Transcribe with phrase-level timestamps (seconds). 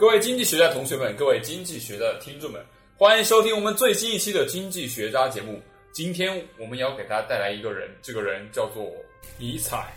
[0.00, 2.64] 各位经济学家同学们，各位经济学的听众们，
[2.96, 5.60] 欢迎收听我们最新一期的经济学渣节目。
[5.92, 8.90] 今天我们要给大家带来一个人，这个人叫做
[9.36, 9.92] 尼采。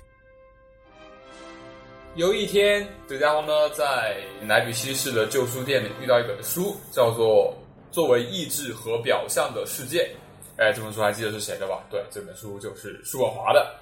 [2.15, 7.55] 有一天，这家伙呢在莱比锡市的旧书店里遇到一本书，叫做
[7.93, 9.99] 《作为意志和表象的世界》。
[10.61, 11.81] 哎，这本书还记得是谁的吧？
[11.89, 13.73] 对，这本书就是叔本华的。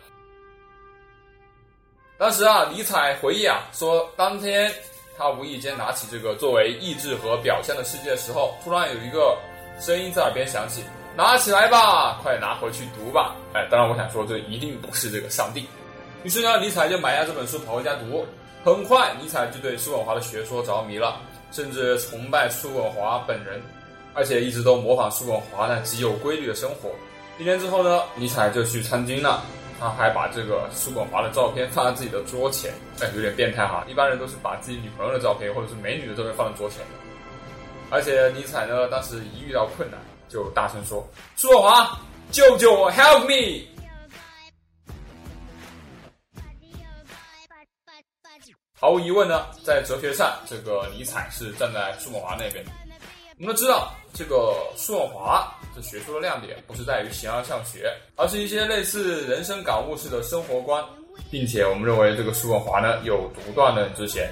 [2.20, 4.72] 当时啊，尼采回忆啊，说当天。
[5.18, 9.38] 他无意间拿起这个作为意志和表象的世界的时候，突然有一个
[9.80, 10.84] 声音在耳边响起
[11.16, 15.68] ：“拿起来吧，快拿回去读吧。”哎，当然我想说，这一定不是这个上帝。
[16.24, 18.26] 于是呢，尼采就买下这本书，跑回家读。
[18.64, 21.20] 很快，尼采就对叔本华的学说着迷了，
[21.52, 23.62] 甚至崇拜叔本华本人，
[24.14, 26.90] 而且一直都模仿叔本华那极有规律的生活。
[27.40, 29.44] 一年之后呢，尼采就去参军了。
[29.82, 33.84] 他还把这个叔本华的照片放在自己的桌前，哎，有点变态哈！
[33.90, 36.86] 一般人都是把自己女朋友的照片或者是美女的照片放在桌前的。
[37.90, 41.04] 而且尼采呢，当时一遇到困难，就大声说
[41.36, 43.66] ：“叔本华，救救我，Help me！”
[48.80, 52.72] 毫无疑问呢，在哲学上，这个尼采是站在叔本华那边的。
[53.42, 55.52] 我们知道，这个叔本华。
[55.76, 60.84] 这学说的亮点不是在于形而上学，而是一些类似人生感悟式的生活观，
[61.32, 64.30] 并且我们认为这个叔本华呢有独断的之嫌，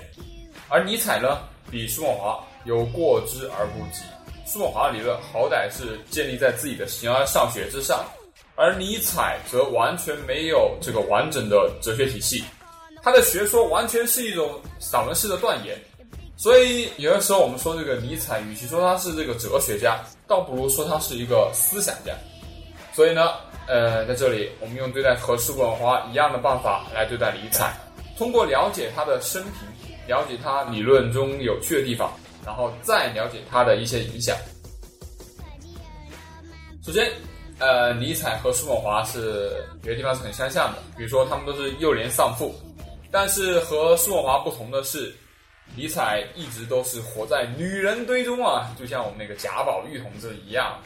[0.68, 1.40] 而尼采呢
[1.72, 4.04] 比叔本华有过之而不及。
[4.46, 8.06] 叔本华理论好歹是建立在自己的形而上学之上，
[8.56, 12.44] 而尼采则完全没有这个完整的哲学体系，
[13.02, 15.76] 他的学说完全是一种散文式的断言。
[16.40, 22.14] 所以有的时候我们说这个尼采，与其说他是这个哲学家，倒不如说他是一个思想家。
[22.94, 23.32] 所以呢，
[23.68, 27.78] 呃，在这里我们用对待和叔本华一样的办法来对待尼采，
[28.18, 32.10] 通过了解他的生平，了解他理论中有趣的地方，
[32.46, 34.34] 然后再了解他的一些影响。
[36.86, 37.12] 首先，
[37.60, 42.56] 呃，尼采和叔本华是有些地方是很相像的，比如说他们都是幼年丧父，
[43.12, 45.14] 但是和叔本华不同的是。
[45.76, 50.78] 尼采一直都是活在女人堆中啊，就像我们那个贾宝玉同志一样。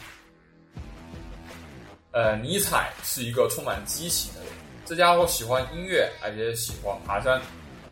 [2.11, 4.49] 呃，尼采是一个充满激情的人，
[4.85, 7.41] 这家伙喜欢音乐，而且喜欢爬山，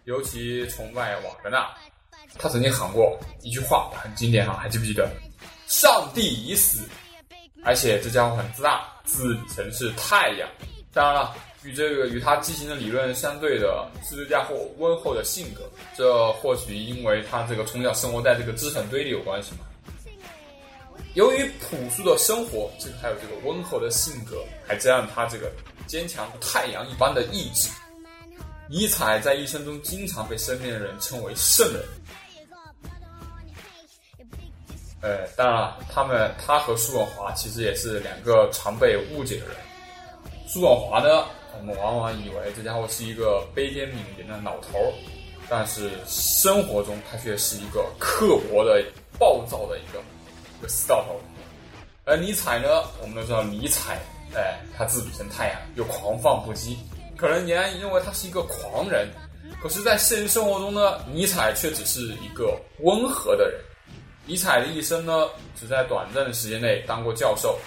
[0.04, 1.68] 尤其崇拜瓦格纳。
[2.38, 5.10] 他曾经喊过一句话，很经典哈，还记不记得？
[5.66, 6.88] 上帝已死。
[7.64, 10.48] 而且这家伙很自大，自称是太阳。
[10.94, 11.36] 当然了。
[11.64, 19.60] 与这个与他畸形的理论相对的是这家伙温厚的性格，这或许因为他这个从小生活在这个资产堆里有关系嘛。
[21.14, 25.52] 由于朴素的生活，这个还有这个温厚的性格，还加上他这个
[25.86, 27.70] 坚强太阳一般的意志，
[28.70, 31.84] 尼采在一生中经常被身边的人称为圣人。
[35.02, 39.56] 呃，当然了，他们他和叔本华其实也是两个常被误解的人。
[40.48, 41.26] 叔本华呢？
[41.58, 44.94] 我们往往以为这家伙是一个悲天悯人的老头儿，
[45.50, 48.84] 但是生活中他却是一个刻薄的、
[49.20, 50.00] 暴躁的一个
[50.60, 51.20] 一个死老头。
[52.04, 54.00] 而尼采呢，我们都知道尼采，
[54.34, 56.76] 哎，他自比成太阳，又狂放不羁，
[57.16, 59.08] 可能你认为他是一个狂人。
[59.62, 63.60] 可是，在现实生活中呢，尼采却只是一个温和的人。
[64.26, 65.28] 尼采的一生呢，
[65.60, 67.60] 只在短暂的时间内当过教授。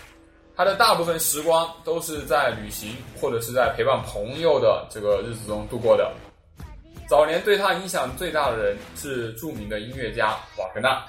[0.56, 6.12] 他的大部分时光都是在旅行或者是在陪伴朋友的这个日子中度过的。
[7.08, 11.04] 早年对他影响最大的人是著名的音乐家瓦格纳。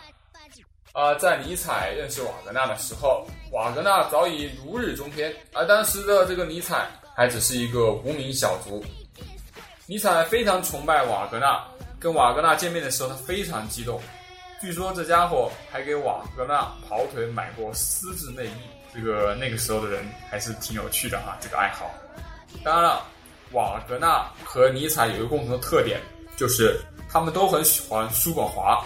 [0.94, 8.84] 啊，在尼采认识瓦格纳的时候，瓦格纳早已如日中天，而当时的这个尼采还只是一个无名小卒。
[9.86, 11.64] 尼采非常崇拜瓦格纳，
[12.00, 14.02] 跟瓦格纳见面的时候，他非常激动。
[14.62, 18.75] 据说这家伙还给瓦格纳跑腿买过丝质内衣。
[18.96, 21.92] 这个那个时候的人还是挺有趣的哈，这个爱好。
[22.64, 23.04] 当然了，
[23.52, 26.00] 瓦格纳和尼采有一个共同的特点，
[26.38, 26.80] 就是
[27.12, 28.86] 他们都很喜欢叔本华。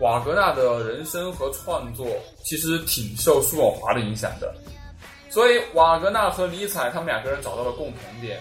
[0.00, 2.06] 瓦格纳的人生和创作
[2.42, 4.52] 其实挺受叔本华的影响的，
[5.30, 8.40] 所以瓦格纳和尼采他们两个人找到了共同点。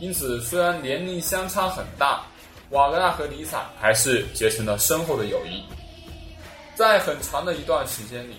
[0.00, 2.22] 因此，虽然年龄相差很大，
[2.70, 5.62] 瓦格纳和尼采还是结成了深厚的友谊。
[6.74, 8.36] 在很长的一段时间里。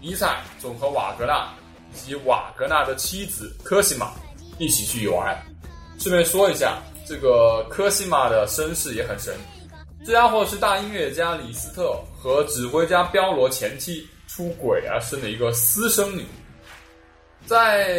[0.00, 1.52] 尼采总和瓦格纳
[1.94, 4.12] 以及瓦格纳的妻子科西玛
[4.58, 5.36] 一起去游玩。
[5.98, 9.34] 顺便说一下，这个科西玛的身世也很神，
[10.04, 16.24] 这家伙是大音乐家李斯特和指挥家彪罗前妻出轨而生的一个私生女。
[17.46, 17.90] 在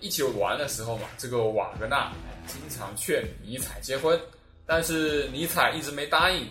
[0.00, 2.12] 一起玩的时候嘛，这个瓦格纳
[2.46, 4.18] 经常劝尼采结婚，
[4.64, 6.46] 但是尼采一直没答应。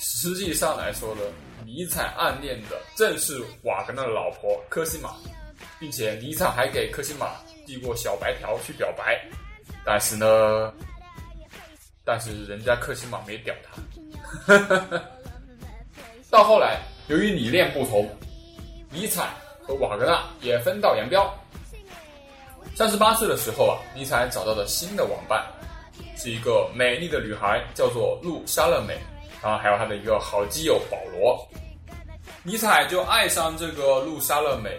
[0.00, 1.20] 实际上来说呢，
[1.66, 5.10] 尼采暗恋的正是瓦格纳的老婆科西玛，
[5.78, 7.32] 并且尼采还给科西玛
[7.66, 9.20] 递过小白条去表白，
[9.84, 10.72] 但是呢，
[12.04, 13.82] 但是人家科西玛没屌他。
[16.30, 18.08] 到后来，由于理念不同，
[18.90, 19.28] 尼采
[19.60, 21.32] 和瓦格纳也分道扬镳。
[22.74, 25.44] 三十八岁的时候啊，尼采找到了新的网伴，
[26.16, 28.98] 是一个美丽的女孩，叫做露莎乐美，
[29.42, 31.48] 然后还有他的一个好基友保罗。
[32.42, 34.78] 尼采就爱上这个露莎乐美，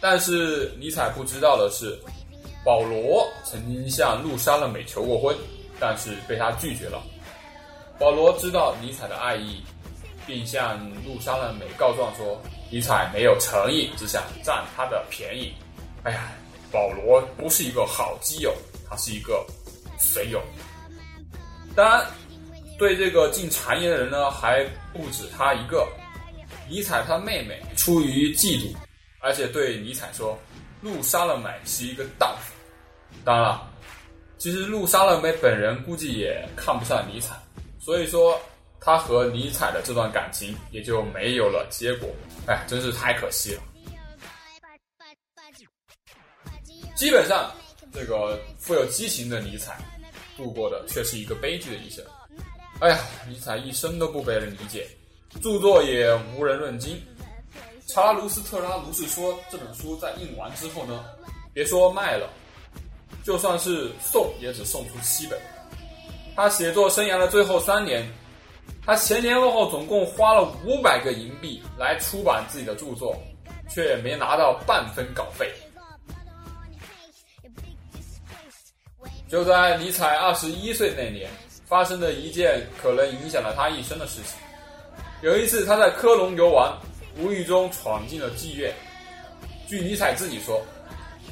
[0.00, 1.98] 但是尼采不知道的是，
[2.64, 5.36] 保罗曾经向露莎乐美求过婚，
[5.78, 7.02] 但是被他拒绝了。
[7.98, 9.62] 保罗知道尼采的爱意，
[10.26, 12.40] 并向露莎乐美告状说，
[12.70, 15.54] 尼采没有诚意，只想占他的便宜。
[16.02, 16.32] 哎呀！
[16.72, 18.50] 保罗不是一个好基友，
[18.88, 19.44] 他是一个
[19.98, 20.40] 损友。
[21.76, 22.06] 当然，
[22.82, 25.86] 对这个进谗言的人呢，还不止他一个。
[26.68, 28.74] 尼采他妹妹出于嫉妒，
[29.20, 30.36] 而且对尼采说
[30.82, 32.52] ：“路莎乐美是一个荡妇。”
[33.24, 33.70] 当然了，
[34.36, 37.36] 其实路莎乐美本人估计也看不上尼采，
[37.78, 38.36] 所以说
[38.80, 42.08] 他和尼采的这段感情也就没有了结果。
[42.48, 43.62] 哎，真是太可惜了。
[46.96, 47.48] 基本上，
[47.92, 49.78] 这个富有激情的尼采
[50.36, 52.04] 度过的却是一个悲剧的一生。
[52.82, 52.98] 哎呀，
[53.28, 54.88] 尼采一生都不被人理解，
[55.40, 57.00] 著作也无人论津。
[57.86, 61.04] 查拉卢斯特拉如是说，这本书在印完之后呢，
[61.54, 62.28] 别说卖了，
[63.22, 65.38] 就算是送也只送出七本。
[66.34, 68.04] 他写作生涯的最后三年，
[68.84, 73.16] 他前前后后总共花了五百个银币来出版自己的著作，
[73.70, 75.48] 却没拿到半分稿费。
[79.28, 81.30] 就在尼采二十一岁那年，
[81.72, 84.36] 发生的一件可能影响了他一生的事情。
[85.22, 86.70] 有一次，他在科隆游玩，
[87.16, 88.74] 无意中闯进了妓院。
[89.66, 90.62] 据尼采自己说，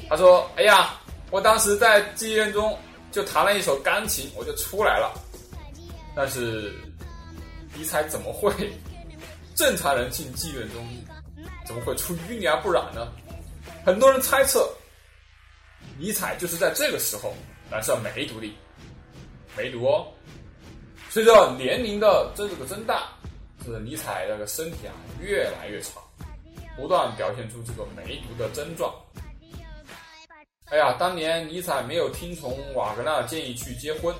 [0.09, 0.99] 他说：“哎呀，
[1.29, 2.75] 我当时在妓院中
[3.11, 5.13] 就弹了一首钢琴，我就出来了。”
[6.15, 6.73] 但是，
[7.75, 8.51] 尼采怎么会？
[9.53, 10.83] 正常人进妓院中
[11.67, 13.09] 怎么会出淤泥而不染呢？
[13.85, 14.67] 很多人猜测，
[15.99, 17.31] 尼采就是在这个时候。
[17.69, 18.53] 染上梅毒的
[19.57, 20.07] 梅毒哦，
[21.09, 23.09] 随着年龄的这个增大，
[23.65, 25.99] 这尼采那个身体啊越来越差，
[26.75, 28.93] 不断表现出这个梅毒的症状。
[30.65, 34.15] 哎呀，当年尼采没有听从瓦格纳建议去结婚，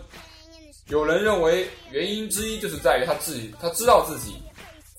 [0.88, 4.36] 有人认为原因之一就是在于他自己他知道自己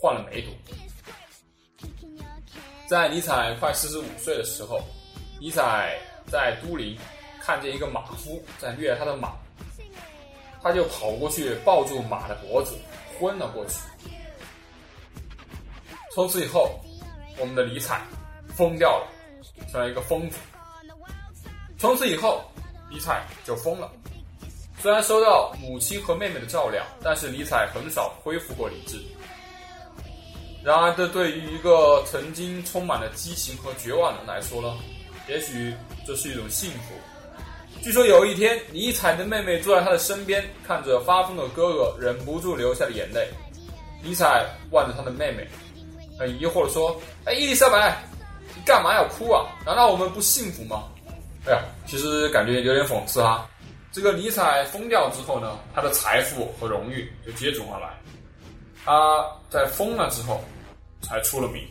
[0.00, 0.50] 患了梅毒。
[2.88, 4.82] 在尼采快四十五岁的时候，
[5.40, 6.99] 尼采在都灵。
[7.44, 9.32] 看见一个马夫在虐他的马，
[10.62, 12.76] 他就跑过去抱住马的脖子，
[13.19, 13.79] 昏了过去。
[16.14, 16.79] 从此以后，
[17.38, 18.03] 我们的尼采
[18.55, 19.09] 疯掉了，
[19.70, 20.37] 成了一个疯子。
[21.79, 22.44] 从此以后，
[22.91, 23.91] 尼采就疯了。
[24.79, 29.00] 虽然收到母亲和妹妹的照料，但是尼采很少恢复过理智。
[30.62, 34.76] 然而，这对于一个曾经充满了激情和绝望的人来说呢，
[35.28, 35.75] 也许
[36.07, 36.95] 这是一种幸福。
[37.82, 43.28] 据说有一天，尼采的妹妹坐在他的身边，看着发疯的哥哥，忍不住流下了眼泪。
[44.00, 45.44] 尼采望着他的妹妹，
[46.16, 46.96] 很疑惑地说
[47.26, 48.00] ：“哎，伊丽莎白，
[48.54, 49.46] 你干嘛要哭啊？
[49.66, 50.84] 难道我们不幸福吗？”
[51.44, 53.50] 哎呀，其实感觉有点讽刺哈。
[53.90, 57.88] 这个尼采疯掉之后呢，他的财富和荣誉就接踵而来。
[58.84, 60.40] 他在疯了之后
[61.00, 61.66] 才出了名，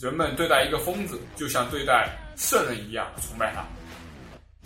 [0.00, 3.62] 人们对待一个疯子就像对待圣人一样崇拜他。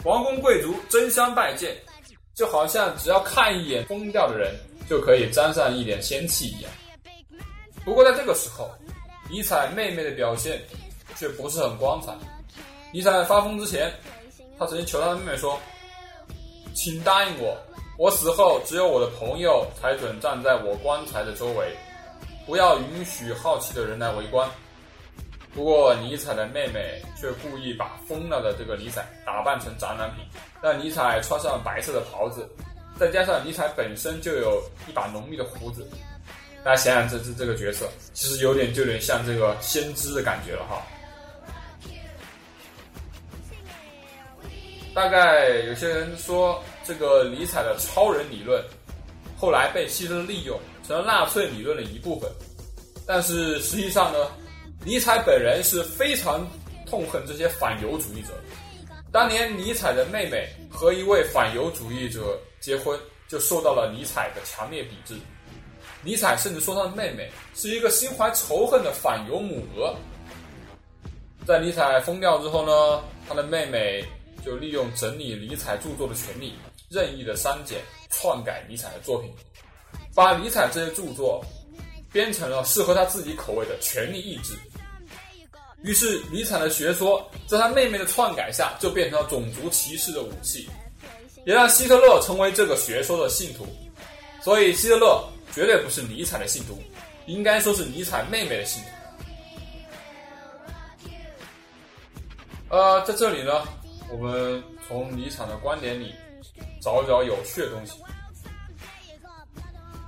[0.07, 1.77] 王公贵族争相拜见，
[2.33, 4.55] 就好像只要看一眼疯掉的人，
[4.89, 6.71] 就可以沾上一点仙气一样。
[7.85, 8.71] 不过在这个时候，
[9.29, 10.63] 尼采妹妹的表现
[11.17, 12.13] 却不是很光彩。
[12.93, 13.93] 尼采发疯之前，
[14.57, 15.59] 他曾经求他的妹妹说
[16.73, 17.59] ：“请答应我，
[17.99, 21.77] 我死后只有我的朋友才准站在我棺材的周围，
[22.47, 24.49] 不要允许好奇的人来围观。”
[25.57, 30.23] 不过，尼采的妹妹却故意把疯了的这个尼采打扮成展览品，
[30.63, 32.47] 让尼采穿上白色的袍子，
[32.99, 35.89] 再加上尼采本身就有一把浓密的胡子，
[36.63, 40.83] 大家想想，这这这个角色其实有点就有点像这个先知的感觉了哈。
[44.95, 48.63] 大概有些人说，这个尼采的超人理论
[49.39, 52.31] 后来被希特勒利用，成了纳粹理论的一部分，
[53.07, 54.19] 但是实际上呢？
[54.87, 56.49] 尼采本人是非常
[56.87, 58.29] 痛恨这些反犹主义者。
[59.11, 65.21] 当年尼采的妹妹和一位反犹主义者结婚，就受到了尼采的强烈抵制。
[66.05, 69.93] 尼采甚至说他的妹妹是一个心怀仇恨的反犹母鹅。
[71.45, 74.05] 在尼采疯掉之后呢，他的妹妹
[74.45, 76.55] 就利用整理尼采著作的权利，
[76.89, 79.35] 任意的删减、篡改尼采的作品，
[80.15, 81.45] 把尼采这些著作
[82.13, 84.55] 编成了适合他自己口味的权力意志。
[85.83, 90.69] 于是，尼采的学说在他妹妹的篡改下，就变成了种族歧视的武器，
[91.45, 93.67] 也让希特勒成为这个学说的信徒。
[94.43, 96.83] 所以，希特勒绝对不是尼采的信徒，
[97.27, 98.89] 应该说是尼采妹妹的信徒。
[102.69, 103.63] 呃，在这里呢，
[104.11, 106.13] 我们从尼采的观点里
[106.81, 107.93] 找一找有趣的东西。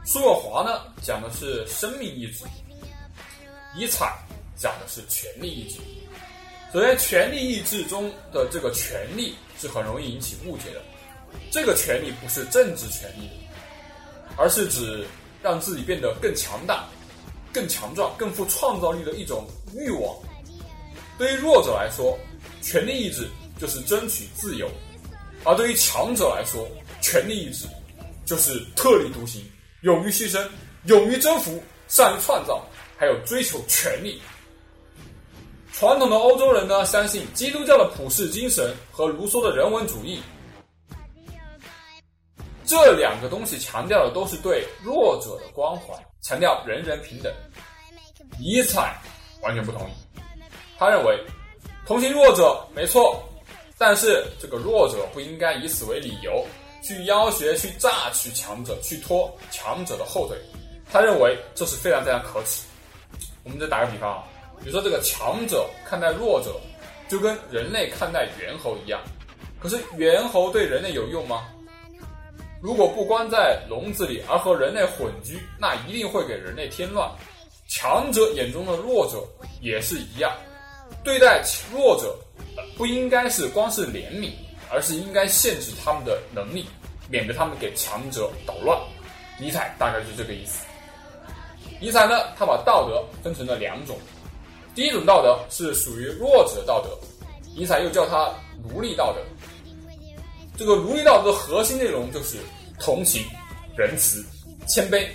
[0.05, 2.45] 叔本华呢，讲的是生命意志；
[3.77, 4.13] 尼采
[4.59, 5.79] 讲的是权力意志。
[6.73, 10.83] 首先，权力意志中的这个权力是很容易引起误解的。
[11.51, 13.31] 这个权力不是政治权力，
[14.37, 15.07] 而是指
[15.43, 16.87] 让自己变得更强大、
[17.53, 20.15] 更强壮、更富创造力的一种欲望。
[21.17, 22.19] 对于弱者来说，
[22.61, 23.27] 权力意志
[23.59, 24.67] 就是争取自由；
[25.45, 26.69] 而对于强者来说，
[27.01, 27.67] 权力意志
[28.27, 29.43] 就是特立独行、
[29.83, 30.47] 勇于牺牲、
[30.85, 32.63] 勇于征服、善于创造，
[32.99, 34.21] 还有追求权力。
[35.79, 40.21] 传统的欧洲人呢，相信基督教的普世精神和卢梭的人文主义，
[42.67, 47.33] 这两个东西强调的都是对弱者的关怀，强调人人平等。
[48.41, 49.01] 尼采
[49.41, 50.21] 完全不同意，
[50.77, 51.17] 他认为。
[51.87, 53.23] 同情弱者没错，
[53.79, 56.45] 但是这个弱者不应该以此为理由
[56.83, 60.37] 去要挟、去榨取强者、去拖强者的后腿。
[60.91, 62.65] 他认为这是非常非常可耻。
[63.45, 64.25] 我们再打个比方啊，
[64.61, 66.55] 比如说这个强者看待弱者，
[67.09, 69.01] 就跟人类看待猿猴一样。
[69.61, 71.49] 可是猿猴对人类有用吗？
[72.61, 77.09] 如果不关在笼子里，而和人类混居，那一定会给人类添乱。
[77.69, 79.23] 强者眼中的弱者
[79.61, 80.33] 也是一样。
[81.05, 82.17] 对待弱者，
[82.77, 84.33] 不应该是光是怜悯，
[84.71, 86.67] 而是应该限制他们的能力，
[87.09, 88.77] 免得他们给强者捣乱。
[89.39, 90.65] 尼采大概是这个意思。
[91.81, 93.97] 尼采呢，他把道德分成了两种，
[94.75, 96.91] 第一种道德是属于弱者的道德，
[97.57, 98.33] 尼采又叫它
[98.69, 99.21] 奴隶道德。
[100.57, 102.37] 这个奴隶道德的核心内容就是
[102.79, 103.25] 同情、
[103.77, 104.25] 仁慈、
[104.67, 105.07] 谦卑，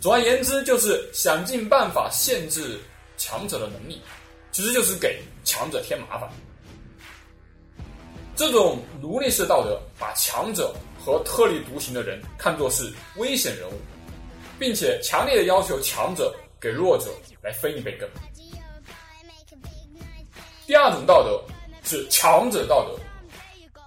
[0.00, 2.78] 总而言之，就是想尽办法限制
[3.16, 4.00] 强者的能力。
[4.50, 6.28] 其实就是给强者添麻烦。
[8.36, 13.72] 这种奴隶式道德把强者和特立独行的人看作是危险人物，
[14.58, 17.06] 并且强烈的要求强者给弱者
[17.42, 18.06] 来分一杯羹。
[20.72, 21.38] 第二种道德
[21.84, 22.98] 是强者道德，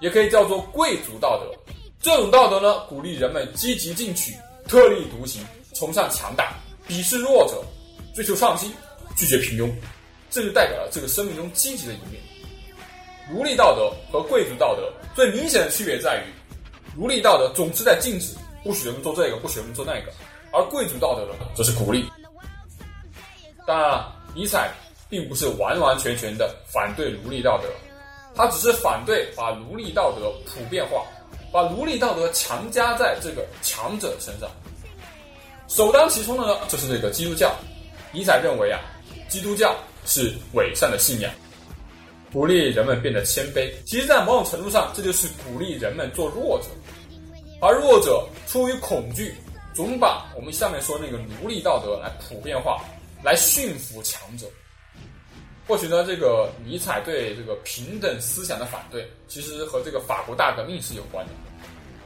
[0.01, 1.51] 也可以叫做贵族道德。
[1.99, 4.35] 这种道德呢，鼓励人们积极进取、
[4.67, 6.53] 特立独行，崇尚强大，
[6.87, 7.59] 鄙视弱者，
[8.13, 8.71] 追求创新，
[9.17, 9.67] 拒绝平庸。
[10.29, 12.21] 这就代表了这个生命中积极的一面。
[13.31, 16.29] 奴隶道德和贵族道德最明显的区别在于，
[16.95, 20.11] 奴隶道德总是在禁止，不许人们做这个，不许人们做那个；
[20.53, 22.07] 而贵族道德呢，则是鼓励。
[23.65, 24.71] 当然了，尼采
[25.15, 27.69] 并不是完完全全的反对奴隶道德，
[28.35, 31.05] 他只是反对把奴隶道德普遍化，
[31.53, 34.49] 把奴隶道德强加在这个强者身上。
[35.69, 37.55] 首当其冲的呢，就是这个基督教。
[38.11, 38.81] 尼采认为啊，
[39.29, 39.73] 基督教。
[40.07, 41.33] 是伪善的信仰，
[42.31, 43.73] 鼓励人们变得谦卑。
[43.87, 46.67] 其实，在某种程度上，这就是鼓励人们做弱者，
[47.59, 49.33] 而弱者出于恐惧，
[49.73, 52.79] 总把我们下面说那个奴隶道德来普遍化，
[53.23, 54.45] 来驯服强者。
[55.67, 61.33] 或许呢，这个尼采对这个平等思想的反对，其实和这个法国大革命是有关的。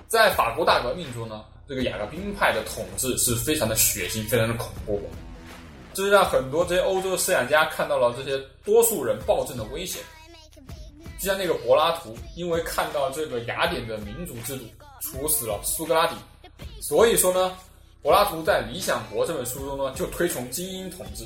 [0.08, 5.01] 在法国大革命中呢，这个雅各宾派的统治是非常的血腥，非常的恐怖。
[5.94, 10.01] 这是让很多这些欧洲的思想家看到了这些多数人暴政的危险，
[11.20, 14.66] 就像那个柏拉图，因为看到这个雅典的民主制度，
[15.01, 16.16] 处死了苏格拉底，
[16.82, 17.58] 所以说呢，
[18.01, 21.25] 柏拉图在《理想国》这本书中呢，就推崇精英统治。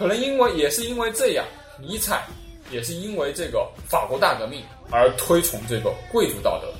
[0.00, 1.44] 可能因为也是因为这样，
[1.78, 2.26] 尼采
[2.70, 6.72] 也是因为这个法国大革命而推崇这个贵族道德。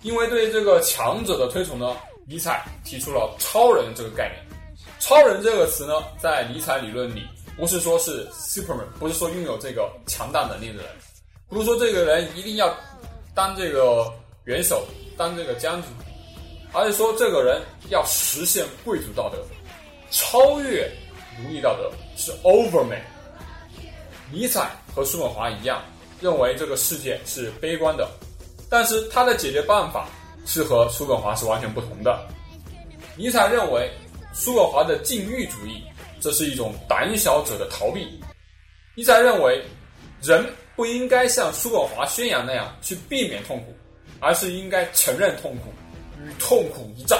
[0.00, 1.94] 因为对这个强者的推崇呢，
[2.26, 4.42] 尼采提出了超人这个概念。
[4.98, 7.20] 超人这个词呢，在尼采理论里，
[7.54, 10.86] 不是说是 Superman，不是说拥有这个强大能力的人，
[11.50, 12.74] 不是说这个人一定要
[13.34, 14.10] 当这个
[14.44, 14.86] 元首，
[15.18, 15.90] 当这个将军，
[16.72, 17.60] 而是说这个人
[17.90, 19.36] 要实现贵族道德，
[20.10, 20.90] 超越
[21.42, 23.00] 奴隶道德，是 Overman。
[24.32, 25.82] 尼采和叔本华一样，
[26.20, 28.08] 认为这个世界是悲观的，
[28.68, 30.08] 但是他的解决办法
[30.46, 32.26] 是和叔本华是完全不同的。
[33.16, 33.90] 尼采认为。
[34.36, 35.80] 叔本华的禁欲主义，
[36.18, 38.20] 这是一种胆小者的逃避。
[38.96, 39.62] 尼采认为，
[40.20, 43.72] 人不应该像叔本华宣扬那样去避免痛苦，
[44.18, 45.72] 而是应该承认痛苦，
[46.20, 47.16] 与痛苦一战。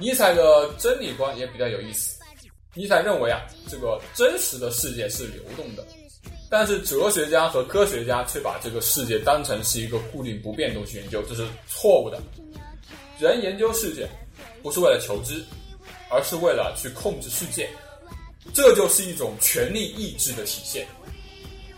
[0.00, 2.18] 尼采的真理观也比较有意思。
[2.74, 5.86] 尼采认为啊，这个真实的世界是流动的，
[6.48, 12.20] 但是哲学家和科学家却把这个世界当成是一个固定不变东西研究，这是错误的。
[13.20, 14.08] 人研究世界
[14.62, 15.44] 不是为了求知。
[16.12, 17.70] 而是为了去控制世界，
[18.52, 20.84] 这就是一种权力意志的体现。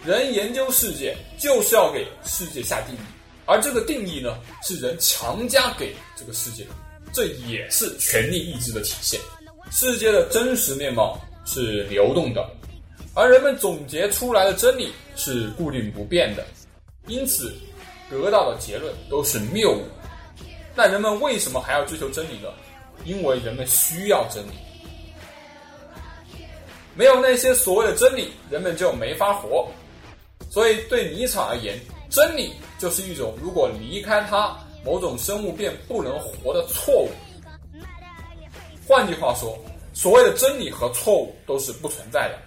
[0.06, 2.98] 人研究世界就是要给世界下定义，
[3.44, 6.66] 而这个定义呢，是人强加给这个世界，
[7.12, 9.20] 这也是权力意志的体现。
[9.70, 12.46] 世界的真实面貌是流动的，
[13.14, 16.44] 而人们总结出来的真理是固定不变的，
[17.06, 17.54] 因此
[18.10, 19.82] 得到的结论都是谬误。
[20.74, 22.48] 那人们为什么还要追求真理呢？
[23.04, 24.52] 因为人们需要真理，
[26.94, 29.68] 没有那些所谓的真理，人们就没法活。
[30.50, 37.10] 所以，对尼采而言，真理就是一种如果离开它，某种生物便不能活的错误。
[38.86, 39.58] 换句话说，
[39.92, 42.38] 所谓的真理和错误都是不存在的，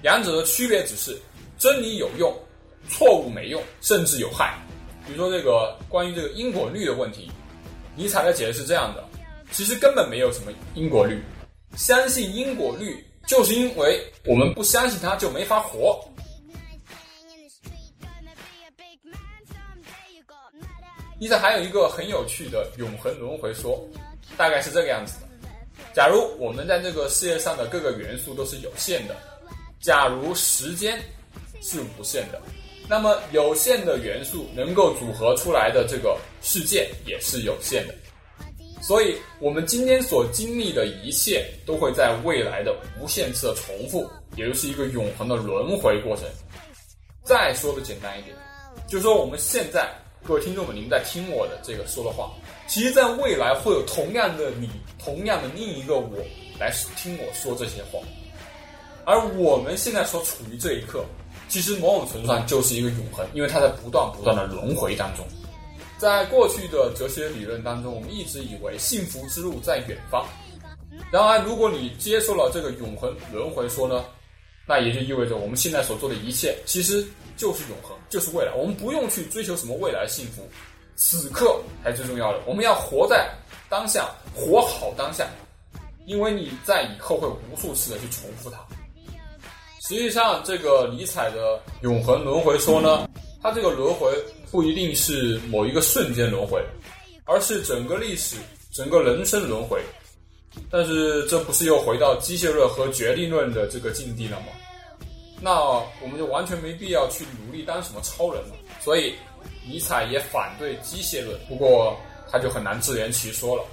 [0.00, 1.20] 两者的区别只是
[1.58, 2.34] 真理有用，
[2.88, 4.56] 错误没用，甚至有害。
[5.06, 7.30] 比如说，这个关于这个因果律的问题，
[7.96, 9.04] 尼采的解释是这样的。
[9.50, 11.20] 其实根本没有什么因果律，
[11.76, 16.02] 相信因果律就是因为我们不相信它就没法活。
[21.22, 23.80] 尼采还有一个很有趣的永恒轮回说，
[24.36, 25.28] 大概是这个样子的：
[25.94, 29.14] 假如我们在这个世界上的各个元素都是有限的，
[29.80, 30.98] 假如时间
[31.60, 32.42] 是无限的，
[32.88, 37.94] 那么有限的元素能够组合出来的这个世界也是有限的。
[38.80, 46.24] 所以，我们今天所经历的一切，都会在未来的无限次的重复，也就是一个永恒的轮回过程。
[47.22, 48.36] 再说的简单一点，
[48.88, 49.88] 就是说我们现在
[50.24, 52.30] 各位听众们，你们在听我的这个说的话，
[52.68, 56.16] 其实在未来会有同样的你，同样的另一个我
[56.60, 57.98] 来听我说这些话。
[59.04, 61.04] 而我们现在所处于这一刻，
[61.48, 65.26] 其实某种程度上就是一个永恒，因为它在不断不断的轮回当中。
[65.98, 70.24] 在过去的哲学理论当中，我们一直以为幸福之路在远方。
[71.10, 74.04] 然而，如果你接受了这个永恒轮回说呢，
[74.68, 77.04] 那也就意味着我们现在所做的一切其实
[77.36, 78.52] 就是永恒，就是未来。
[78.54, 80.48] 我们不用去追求什么未来幸福，
[80.96, 82.40] 此刻才最重要的。
[82.46, 83.30] 我们要活在
[83.68, 85.26] 当下，活好当下，
[86.06, 88.58] 因为你在以后会无数次的去重复它。
[89.88, 93.08] 实际上，这个尼采的永恒轮回说呢，
[93.42, 94.12] 它这个轮回。
[94.52, 96.62] 不一定是某一个瞬间轮回，
[97.24, 98.36] 而是整个历史、
[98.70, 99.80] 整个人生轮回。
[100.70, 104.48] 但是这不是又回到机械论和决定论的这个境地了吗？
[105.42, 105.50] 那
[106.00, 108.54] 我们就完全没必要去努力当什么超人了。
[108.80, 109.14] 所以
[109.66, 111.96] 尼采也反对机械论，不过
[112.30, 113.64] 他就很难自圆其说了。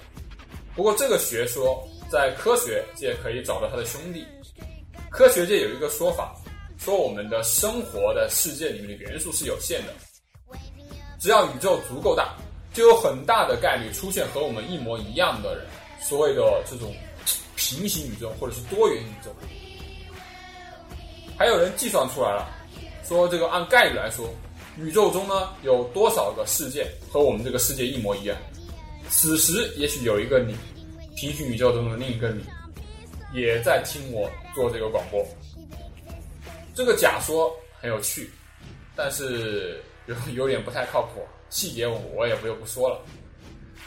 [0.76, 4.26] 不过这个学说在科学界可以找到他的兄弟。
[5.12, 6.36] 科学界有一个说法，
[6.78, 9.94] 说我们的生活的世界里面的元素是有限的。
[11.20, 12.36] 只要宇宙足够大，
[12.74, 15.66] 就有很大的概率出现和我们一模一样的人，
[16.02, 16.96] 所谓的这种
[17.56, 19.36] 平行宇宙或者是多元宇宙。
[21.40, 22.46] 还有人计算出来了，
[23.04, 24.30] 说这个按概率来说，
[24.78, 28.38] 宇宙中呢有多少个世界和我们这个世界一模一样？
[29.10, 30.54] 此时也许有一个你，
[31.16, 32.44] 平行宇宙中的另一个你，
[33.34, 35.26] 也在听我做这个广播。
[36.76, 37.50] 这个假说
[37.80, 38.30] 很有趣，
[38.96, 39.82] 但是。
[40.10, 41.22] 有有点不太靠谱，
[41.52, 43.00] 细节我我也不就不说了。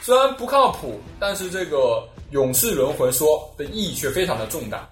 [0.01, 4.87] 虽然不靠谱，但是这个永世轮回说的意义却非常的重大。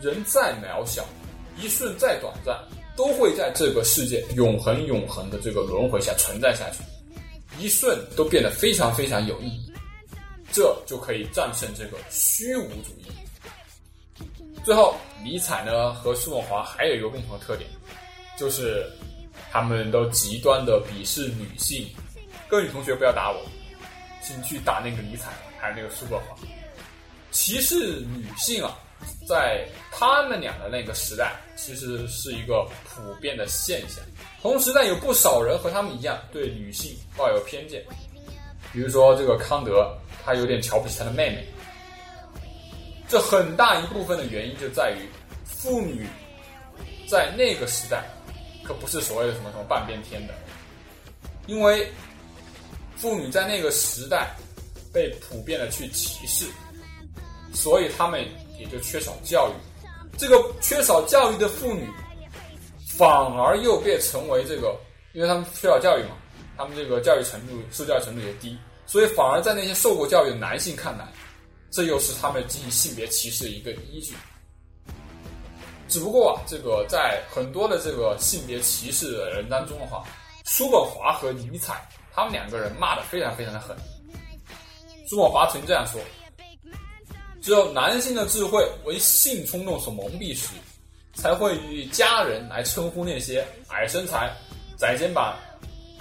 [0.00, 1.04] 人再渺小，
[1.60, 2.56] 一瞬再短暂，
[2.96, 6.82] 都会在这个世界永恒永恒的这个轮回下存在下去，
[7.58, 9.72] 一瞬都变得非常非常有意义，
[10.52, 14.24] 这就可以战胜这个虚无主义。
[14.64, 17.68] 最后，尼采呢和叔本华还有一个共同的特点，
[18.38, 18.84] 就是。
[19.50, 21.88] 他们都极端的鄙视女性，
[22.48, 23.40] 各位同学不要打我，
[24.22, 26.36] 请去打那个尼采还有那个叔本华。
[27.30, 28.78] 歧视女性啊，
[29.26, 34.02] 在他们俩的那个时代，其实是一个普遍的现象。
[34.40, 37.84] 同时呢，有不少人和他们一样对女性抱有偏见，
[38.72, 39.92] 比如说这个康德，
[40.24, 41.46] 他有点瞧不起他的妹妹。
[43.08, 45.08] 这很大一部分的原因就在于，
[45.44, 46.06] 妇女
[47.08, 48.04] 在那个时代。
[48.64, 50.34] 可不是所谓的什么什么半边天的，
[51.46, 51.90] 因为
[52.96, 54.36] 妇女在那个时代
[54.92, 56.44] 被普遍的去歧视，
[57.54, 58.22] 所以他们
[58.58, 59.52] 也就缺少教育。
[60.18, 61.88] 这个缺少教育的妇女，
[62.96, 64.76] 反而又变成为这个，
[65.12, 66.16] 因为他们缺少教育嘛，
[66.56, 71.06] 他们这个教育程度、受教育程度也低，所以反而在那些受过教育的男性看来，
[71.70, 74.14] 这又是他们进行性别歧视的一个依据。
[75.86, 80.04] 只不过啊，这个在很多的这个性别歧视的人当中的话，
[80.44, 83.76] 叔本华和尼采他们两个人骂的非常非常的狠。
[85.08, 86.00] 叔本华曾经这样说。
[87.40, 90.48] 只有男性的智慧为性冲动所蒙蔽时，
[91.14, 94.30] 才会以家人来称呼那些矮身材、
[94.76, 95.36] 窄肩膀、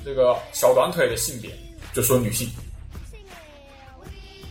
[0.04, 1.52] 这个小短腿的性别，
[1.94, 2.50] 就说女性。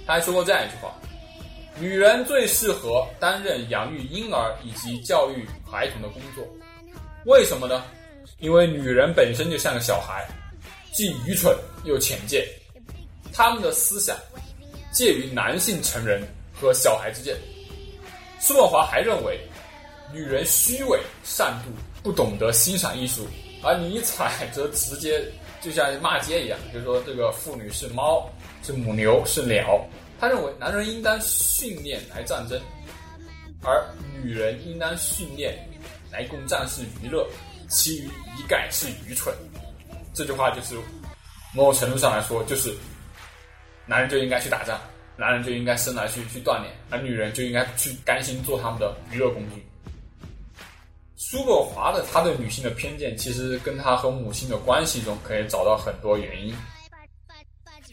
[0.06, 0.94] 他还说过这样一句话
[1.80, 6.46] ：“女人最适合担任养育婴儿以及教育孩童的工作。
[7.24, 7.82] 为什么呢？
[8.38, 10.24] 因为女人本身就像个小孩，
[10.92, 12.46] 既愚蠢又浅见，
[13.32, 14.16] 他们的思想
[14.92, 16.22] 介于男性成人。”
[16.60, 17.36] 和小孩之间，
[18.40, 19.38] 叔本华还认为，
[20.12, 23.26] 女人虚伪善妒，不懂得欣赏艺术，
[23.62, 25.22] 而尼采则直接
[25.60, 28.28] 就像骂街一样，就是说这个妇女是猫，
[28.62, 29.84] 是母牛，是鸟。
[30.18, 32.58] 他认为男人应当训练来战争，
[33.62, 33.84] 而
[34.22, 35.54] 女人应当训练
[36.10, 37.28] 来供战士娱乐，
[37.68, 38.06] 其余
[38.38, 39.34] 一概是愚蠢。
[40.14, 40.74] 这句话就是
[41.52, 42.74] 某种程度上来说，就是
[43.84, 44.80] 男人就应该去打仗。
[45.16, 49.66] 男人就应该生来去去锻炼，而女人就应该去甘心做他们的娱乐工具。
[51.16, 56.54] 叔本华的他对女性的偏见，其实跟他和母亲的关系中可以找到很多原因。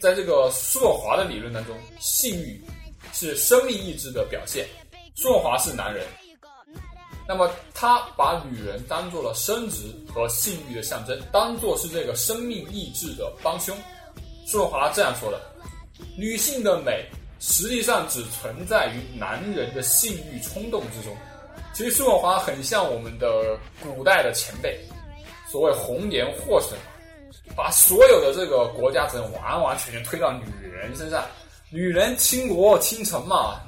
[0.00, 2.60] 在这个叔本华的理论当中，性欲
[3.12, 4.66] 是生命意志的表现。
[5.14, 6.06] 叔本华是男人，
[7.26, 13.74] 那么他把女人当做了生殖和性欲的象征，当做是这个生命意志的帮凶。
[14.46, 15.40] 叔本华这样说的。
[16.16, 17.04] 女性的美
[17.40, 21.16] 实际上只存在于男人的性欲冲动之中。
[21.72, 24.78] 其实叔本华很像我们的古代的前辈，
[25.50, 31.24] 所谓红颜祸水嘛，把所有的这个国家责任完完全全推到女人身上。
[31.70, 33.60] 女人倾国倾城嘛，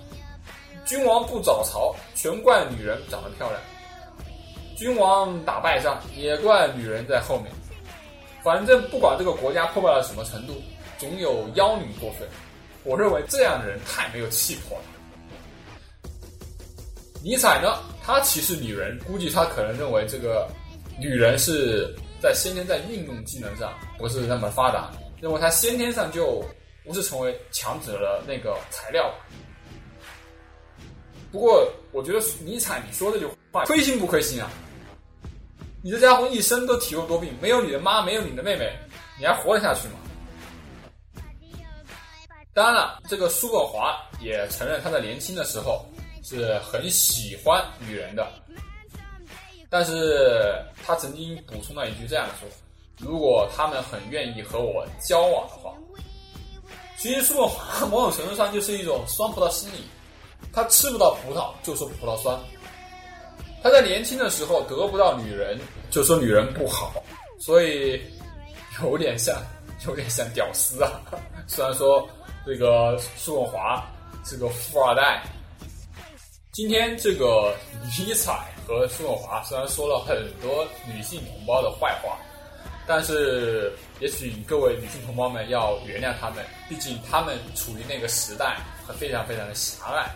[0.85, 3.61] 君王不早朝，全怪女人长得漂亮；
[4.76, 7.50] 君王打败仗，也怪女人在后面。
[8.44, 10.54] 反正不管这个国家破败到什么程度。
[10.98, 12.28] 总有妖女过分，
[12.85, 14.85] 我认为这样的人太没有气魄了。
[17.22, 20.48] 尼采呢，他歧视女人，估计他可能认为这个
[21.00, 26.44] 女人是在先天在运动技能上不是那么发达，认为她先天上就
[26.85, 29.12] 不是成为强者的那个材料。
[31.32, 34.48] 不过，我觉得尼采你说这句话亏心不亏心啊？
[35.82, 38.72] 你这家伙一生都体弱多病，没有你的妈，没有你的妹妹，
[39.18, 39.94] 你还活得下去吗？
[42.56, 45.84] 当然了，这个叔本华也承认他在年轻的时候
[46.24, 48.26] 是很喜欢女人的，
[49.68, 52.48] 但是他曾经补充了一句这样说：
[52.98, 55.74] 如果他们很愿意和我交往的话，
[56.96, 59.84] 其实叔本华某种程度上就是一种酸葡萄心理，
[60.50, 62.40] 他吃不到葡萄就说葡萄酸，
[63.62, 66.90] 他在年轻的时候得不到女人就说女人不好，
[67.38, 68.00] 所以
[68.82, 69.36] 有点像
[69.86, 71.02] 有点像屌丝啊，
[71.46, 72.08] 虽然说。
[72.46, 73.85] 这个叔本华
[74.24, 75.20] 是个富二代。
[76.52, 77.52] 今天这个
[77.98, 82.16] 尼采和叔本华虽然说了很多女性同胞的坏话，
[82.87, 88.59] 但是也请各位女性同胞们要原谅他们，毕竟他们处于那个时代，
[88.96, 90.09] 非常非常的狭隘。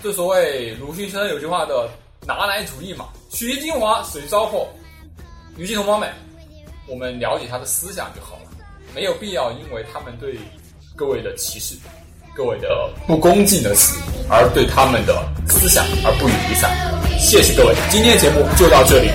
[0.00, 1.90] 正所谓鲁迅先生有句话的
[2.24, 4.68] “拿来主义”嘛，取其精华，随糟粕。
[5.56, 6.12] 女性同胞们，
[6.86, 8.50] 我们了解他的思想就好了，
[8.94, 10.38] 没有必要因为他们对。
[10.96, 11.74] 各位的歧视，
[12.34, 12.68] 各位的
[13.06, 16.74] 不恭敬的词，而对他们的思想而不予理睬。
[17.18, 19.10] 谢谢各位，今天的节目就到这里。